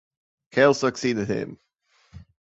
[0.51, 1.59] Cal succeeded him.